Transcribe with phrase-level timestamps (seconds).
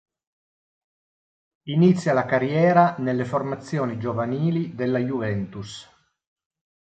[1.67, 5.87] Inizia la carriera nelle formazioni giovanili della Juventus.